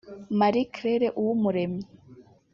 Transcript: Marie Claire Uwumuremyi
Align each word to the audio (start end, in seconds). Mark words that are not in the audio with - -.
Marie 0.39 0.67
Claire 0.75 1.09
Uwumuremyi 1.19 1.83